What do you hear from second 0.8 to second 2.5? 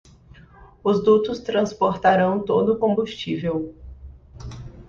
Os dutos transportarão